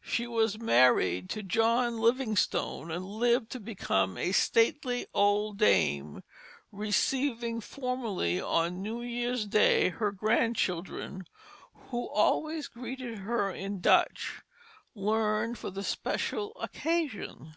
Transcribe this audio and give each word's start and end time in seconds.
She 0.00 0.26
was 0.26 0.58
married 0.58 1.28
to 1.28 1.42
John 1.42 1.98
Livingstone, 1.98 2.90
and 2.90 3.04
lived 3.04 3.50
to 3.50 3.60
become 3.60 4.16
a 4.16 4.32
stately 4.32 5.04
old 5.12 5.58
dame, 5.58 6.22
receiving 6.72 7.60
formally 7.60 8.40
on 8.40 8.80
New 8.80 9.02
Year's 9.02 9.44
Day 9.46 9.90
her 9.90 10.12
grandchildren, 10.12 11.24
who 11.90 12.08
always 12.08 12.68
greeted 12.68 13.18
her 13.18 13.52
in 13.52 13.82
Dutch 13.82 14.40
learned 14.94 15.58
for 15.58 15.68
the 15.70 15.84
special 15.84 16.56
occasion. 16.58 17.52